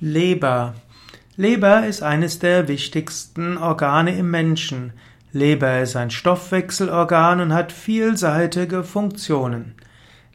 Leber. 0.00 0.74
Leber 1.36 1.84
ist 1.84 2.04
eines 2.04 2.38
der 2.38 2.68
wichtigsten 2.68 3.58
Organe 3.58 4.16
im 4.16 4.30
Menschen. 4.30 4.92
Leber 5.32 5.80
ist 5.80 5.96
ein 5.96 6.12
Stoffwechselorgan 6.12 7.40
und 7.40 7.52
hat 7.52 7.72
vielseitige 7.72 8.84
Funktionen. 8.84 9.74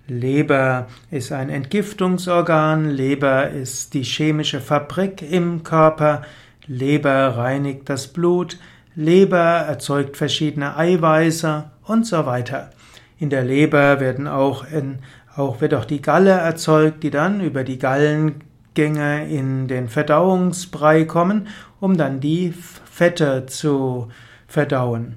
Leber 0.05 0.87
ist 1.11 1.31
ein 1.31 1.49
Entgiftungsorgan, 1.49 2.89
Leber 2.89 3.51
ist 3.51 3.93
die 3.93 4.03
chemische 4.03 4.59
Fabrik 4.59 5.21
im 5.21 5.63
Körper, 5.63 6.23
Leber 6.67 7.37
reinigt 7.37 7.87
das 7.87 8.09
Blut, 8.09 8.57
Leber 8.95 9.39
erzeugt 9.39 10.17
verschiedene 10.17 10.75
Eiweiße 10.75 11.71
und 11.83 12.05
so 12.05 12.25
weiter. 12.25 12.71
In 13.17 13.29
der 13.29 13.45
Leber 13.45 14.01
werden 14.01 14.27
auch, 14.27 14.69
in, 14.69 14.99
auch 15.37 15.61
wird 15.61 15.73
auch 15.73 15.85
die 15.85 16.01
Galle 16.01 16.31
erzeugt, 16.31 17.01
die 17.03 17.11
dann 17.11 17.39
über 17.39 17.63
die 17.63 17.79
Gallen 17.79 18.43
Gänge 18.73 19.27
in 19.27 19.67
den 19.67 19.87
Verdauungsbrei 19.87 21.05
kommen, 21.05 21.47
um 21.79 21.97
dann 21.97 22.19
die 22.19 22.53
Fette 22.85 23.45
zu 23.45 24.09
verdauen. 24.47 25.15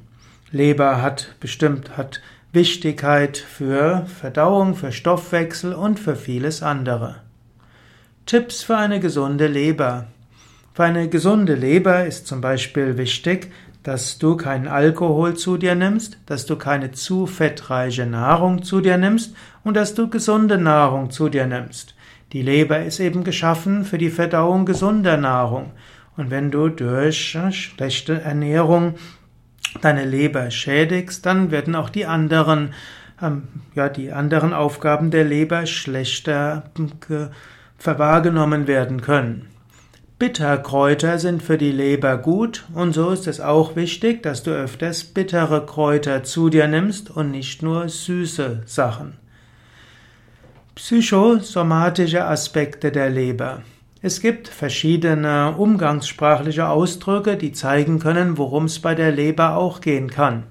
Leber 0.50 1.02
hat 1.02 1.34
bestimmt 1.40 1.96
hat 1.96 2.20
Wichtigkeit 2.52 3.36
für 3.36 4.06
Verdauung, 4.06 4.74
für 4.74 4.92
Stoffwechsel 4.92 5.74
und 5.74 5.98
für 5.98 6.16
vieles 6.16 6.62
andere. 6.62 7.16
Tipps 8.24 8.62
für 8.62 8.76
eine 8.76 9.00
gesunde 9.00 9.46
Leber. 9.46 10.06
Für 10.72 10.84
eine 10.84 11.08
gesunde 11.08 11.54
Leber 11.54 12.06
ist 12.06 12.26
zum 12.26 12.40
Beispiel 12.40 12.96
wichtig, 12.96 13.52
dass 13.82 14.18
du 14.18 14.36
keinen 14.36 14.68
Alkohol 14.68 15.34
zu 15.34 15.58
dir 15.58 15.74
nimmst, 15.74 16.18
dass 16.26 16.46
du 16.46 16.56
keine 16.56 16.92
zu 16.92 17.26
fettreiche 17.26 18.06
Nahrung 18.06 18.62
zu 18.62 18.80
dir 18.80 18.98
nimmst 18.98 19.34
und 19.62 19.74
dass 19.74 19.94
du 19.94 20.08
gesunde 20.08 20.58
Nahrung 20.58 21.10
zu 21.10 21.28
dir 21.28 21.46
nimmst. 21.46 21.95
Die 22.36 22.42
Leber 22.42 22.84
ist 22.84 23.00
eben 23.00 23.24
geschaffen 23.24 23.86
für 23.86 23.96
die 23.96 24.10
Verdauung 24.10 24.66
gesunder 24.66 25.16
Nahrung. 25.16 25.72
Und 26.18 26.30
wenn 26.30 26.50
du 26.50 26.68
durch 26.68 27.34
schlechte 27.50 28.20
Ernährung 28.20 28.96
deine 29.80 30.04
Leber 30.04 30.50
schädigst, 30.50 31.24
dann 31.24 31.50
werden 31.50 31.74
auch 31.74 31.88
die 31.88 32.04
anderen, 32.04 32.74
ähm, 33.22 33.44
ja, 33.74 33.88
die 33.88 34.12
anderen 34.12 34.52
Aufgaben 34.52 35.10
der 35.10 35.24
Leber 35.24 35.64
schlechter 35.64 36.64
äh, 37.08 37.98
wahrgenommen 37.98 38.66
werden 38.66 39.00
können. 39.00 39.46
Bitterkräuter 40.18 41.18
sind 41.18 41.42
für 41.42 41.56
die 41.56 41.72
Leber 41.72 42.18
gut 42.18 42.66
und 42.74 42.92
so 42.92 43.12
ist 43.12 43.26
es 43.26 43.40
auch 43.40 43.76
wichtig, 43.76 44.22
dass 44.22 44.42
du 44.42 44.50
öfters 44.50 45.04
bittere 45.04 45.64
Kräuter 45.64 46.22
zu 46.22 46.50
dir 46.50 46.68
nimmst 46.68 47.10
und 47.10 47.30
nicht 47.30 47.62
nur 47.62 47.88
süße 47.88 48.60
Sachen. 48.66 49.14
Psychosomatische 50.76 52.26
Aspekte 52.26 52.92
der 52.92 53.08
Leber. 53.08 53.62
Es 54.02 54.20
gibt 54.20 54.46
verschiedene 54.46 55.54
umgangssprachliche 55.56 56.68
Ausdrücke, 56.68 57.38
die 57.38 57.52
zeigen 57.52 57.98
können, 57.98 58.36
worum 58.36 58.66
es 58.66 58.78
bei 58.78 58.94
der 58.94 59.10
Leber 59.10 59.56
auch 59.56 59.80
gehen 59.80 60.10
kann. 60.10 60.42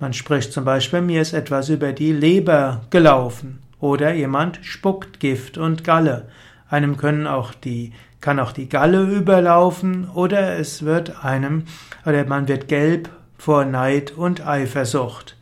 Man 0.00 0.14
spricht 0.14 0.54
zum 0.54 0.64
Beispiel, 0.64 1.02
mir 1.02 1.20
ist 1.20 1.34
etwas 1.34 1.68
über 1.68 1.92
die 1.92 2.12
Leber 2.12 2.86
gelaufen 2.88 3.58
oder 3.78 4.14
jemand 4.14 4.60
spuckt 4.62 5.20
Gift 5.20 5.58
und 5.58 5.84
Galle. 5.84 6.26
Einem 6.70 6.96
können 6.96 7.26
auch 7.26 7.52
die, 7.52 7.92
kann 8.22 8.40
auch 8.40 8.52
die 8.52 8.70
Galle 8.70 9.02
überlaufen 9.02 10.08
oder 10.08 10.58
es 10.58 10.86
wird 10.86 11.22
einem, 11.22 11.64
oder 12.06 12.24
man 12.24 12.48
wird 12.48 12.68
gelb 12.68 13.10
vor 13.36 13.66
Neid 13.66 14.12
und 14.16 14.44
Eifersucht. 14.44 15.35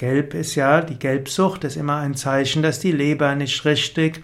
Gelb 0.00 0.32
ist 0.32 0.54
ja, 0.54 0.80
die 0.80 0.98
Gelbsucht 0.98 1.62
ist 1.64 1.76
immer 1.76 1.96
ein 1.98 2.14
Zeichen, 2.14 2.62
dass 2.62 2.80
die 2.80 2.90
Leber 2.90 3.34
nicht 3.34 3.66
richtig, 3.66 4.22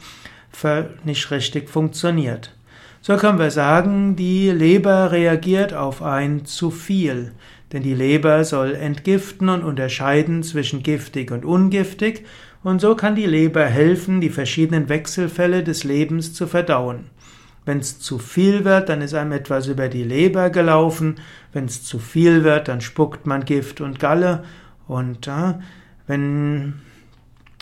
nicht 1.04 1.30
richtig 1.30 1.68
funktioniert. 1.68 2.54
So 3.02 3.14
können 3.16 3.38
wir 3.38 3.50
sagen, 3.50 4.16
die 4.16 4.50
Leber 4.50 5.12
reagiert 5.12 5.74
auf 5.74 6.02
ein 6.02 6.46
zu 6.46 6.70
viel, 6.70 7.32
denn 7.74 7.82
die 7.82 7.92
Leber 7.92 8.42
soll 8.44 8.74
entgiften 8.74 9.50
und 9.50 9.64
unterscheiden 9.64 10.42
zwischen 10.42 10.82
giftig 10.82 11.30
und 11.30 11.44
ungiftig, 11.44 12.24
und 12.64 12.80
so 12.80 12.94
kann 12.94 13.14
die 13.14 13.26
Leber 13.26 13.66
helfen, 13.66 14.22
die 14.22 14.30
verschiedenen 14.30 14.88
Wechselfälle 14.88 15.62
des 15.62 15.84
Lebens 15.84 16.32
zu 16.32 16.46
verdauen. 16.46 17.10
Wenn 17.66 17.80
es 17.80 18.00
zu 18.00 18.18
viel 18.18 18.64
wird, 18.64 18.88
dann 18.88 19.02
ist 19.02 19.12
einem 19.12 19.32
etwas 19.32 19.66
über 19.66 19.88
die 19.88 20.04
Leber 20.04 20.48
gelaufen, 20.48 21.16
wenn 21.52 21.66
es 21.66 21.84
zu 21.84 21.98
viel 21.98 22.44
wird, 22.44 22.68
dann 22.68 22.80
spuckt 22.80 23.26
man 23.26 23.44
Gift 23.44 23.82
und 23.82 24.00
Galle, 24.00 24.42
und 24.86 25.26
äh, 25.26 25.54
wenn 26.06 26.74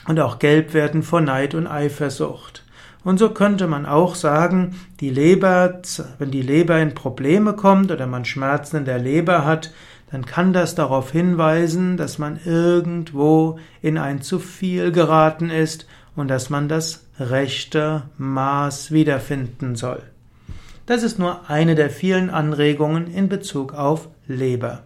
und 0.07 0.21
auch 0.21 0.39
gelb 0.39 0.75
werden 0.75 1.03
vor 1.03 1.21
Neid 1.21 1.55
und 1.55 1.67
Eifersucht. 1.67 2.65
Und 3.05 3.19
so 3.19 3.31
könnte 3.31 3.67
man 3.67 3.87
auch 3.87 4.15
sagen, 4.15 4.77
die 5.01 5.11
Leber, 5.11 5.81
wenn 6.19 6.31
die 6.31 6.43
Leber 6.43 6.81
in 6.81 6.95
Probleme 6.95 7.53
kommt 7.53 7.91
oder 7.91 8.07
man 8.07 8.25
Schmerzen 8.25 8.79
in 8.79 8.85
der 8.87 8.99
Leber 8.99 9.45
hat, 9.45 9.73
dann 10.11 10.25
kann 10.25 10.53
das 10.53 10.75
darauf 10.75 11.11
hinweisen, 11.11 11.97
dass 11.97 12.19
man 12.19 12.39
irgendwo 12.45 13.59
in 13.83 13.99
ein 13.99 14.23
zu 14.23 14.39
viel 14.39 14.93
geraten 14.93 15.51
ist 15.51 15.87
und 16.17 16.29
dass 16.29 16.51
man 16.51 16.69
das 16.69 17.07
rechte 17.19 18.05
Maß 18.17 18.91
wiederfinden 18.93 19.77
soll. 19.77 20.03
Das 20.87 21.03
ist 21.03 21.19
nur 21.19 21.51
eine 21.51 21.75
der 21.75 21.91
vielen 21.91 22.31
Anregungen 22.31 23.07
in 23.07 23.29
Bezug 23.29 23.75
auf 23.75 24.09
Leber. 24.27 24.83